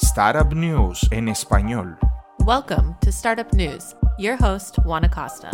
[0.00, 1.98] Startup News en español.
[2.46, 3.96] Welcome to Startup News.
[4.16, 5.50] Your host, Juan Acosta.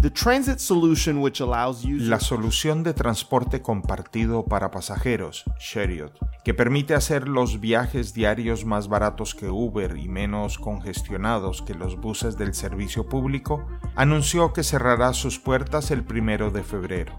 [0.00, 6.12] The transit solution which allows users La solución de transporte compartido para pasajeros, Chariot,
[6.44, 12.00] que permite hacer los viajes diarios más baratos que Uber y menos congestionados que los
[12.00, 13.66] buses del servicio público,
[13.96, 17.18] anunció que cerrará sus puertas el primero de febrero.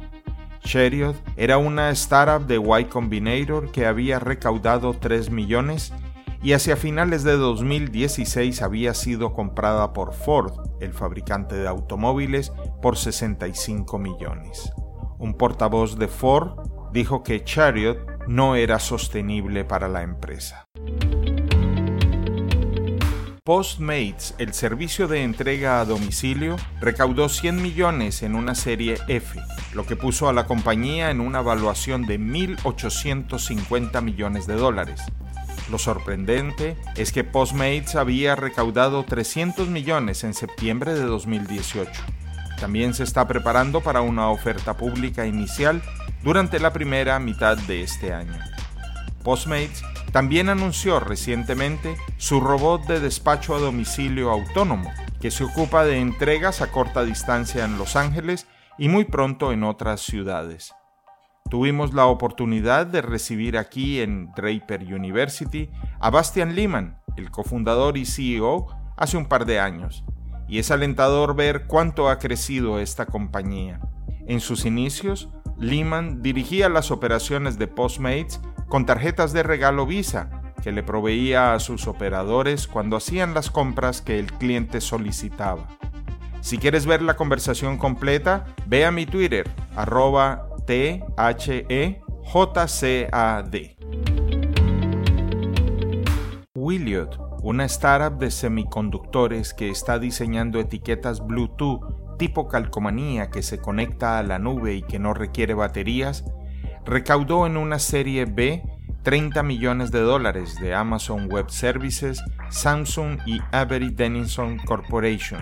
[0.61, 5.91] Chariot era una startup de Y Combinator que había recaudado 3 millones
[6.43, 12.97] y hacia finales de 2016 había sido comprada por Ford, el fabricante de automóviles, por
[12.97, 14.73] 65 millones.
[15.19, 16.59] Un portavoz de Ford
[16.91, 20.67] dijo que Chariot no era sostenible para la empresa.
[23.45, 29.39] Postmates, el servicio de entrega a domicilio, recaudó 100 millones en una serie F,
[29.73, 35.01] lo que puso a la compañía en una evaluación de 1.850 millones de dólares.
[35.73, 41.89] Lo sorprendente es que Postmates había recaudado 300 millones en septiembre de 2018.
[42.59, 45.81] También se está preparando para una oferta pública inicial
[46.21, 48.37] durante la primera mitad de este año.
[49.23, 55.99] Postmates también anunció recientemente su robot de despacho a domicilio autónomo, que se ocupa de
[55.99, 58.45] entregas a corta distancia en Los Ángeles
[58.77, 60.71] y muy pronto en otras ciudades.
[61.49, 65.69] Tuvimos la oportunidad de recibir aquí en Draper University
[65.99, 70.03] a Bastian Lehman, el cofundador y CEO, hace un par de años,
[70.47, 73.79] y es alentador ver cuánto ha crecido esta compañía.
[74.27, 80.71] En sus inicios, Lehman dirigía las operaciones de Postmates con tarjetas de regalo Visa, que
[80.71, 85.67] le proveía a sus operadores cuando hacían las compras que el cliente solicitaba.
[86.41, 92.03] Si quieres ver la conversación completa, ve a mi Twitter, arroba T-H-E-J-C-A-D.
[96.55, 104.17] Williot, una startup de semiconductores que está diseñando etiquetas Bluetooth tipo calcomanía que se conecta
[104.17, 106.23] a la nube y que no requiere baterías,
[106.85, 108.63] recaudó en una serie B
[109.03, 115.41] 30 millones de dólares de Amazon Web Services, Samsung y Avery Dennison Corporation.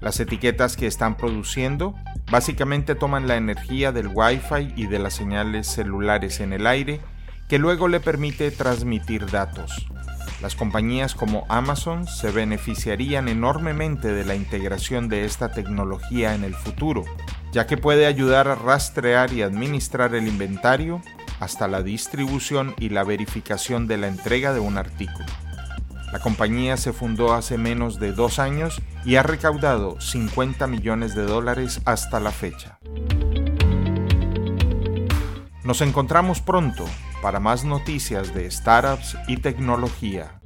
[0.00, 1.94] Las etiquetas que están produciendo
[2.32, 6.98] básicamente toman la energía del Wi-Fi y de las señales celulares en el aire
[7.46, 9.86] que luego le permite transmitir datos.
[10.40, 16.54] Las compañías como Amazon se beneficiarían enormemente de la integración de esta tecnología en el
[16.54, 17.04] futuro,
[17.52, 21.02] ya que puede ayudar a rastrear y administrar el inventario
[21.38, 25.26] hasta la distribución y la verificación de la entrega de un artículo.
[26.12, 31.22] La compañía se fundó hace menos de dos años y ha recaudado 50 millones de
[31.22, 32.78] dólares hasta la fecha.
[35.64, 36.84] Nos encontramos pronto
[37.22, 40.38] para más noticias de startups y tecnología.